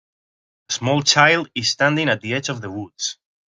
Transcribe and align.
A 0.67 0.73
small 0.73 1.03
child 1.03 1.51
is 1.53 1.69
standing 1.69 2.09
at 2.09 2.21
the 2.21 2.33
edge 2.33 2.49
of 2.49 2.59
the 2.59 2.71
woods. 2.71 3.19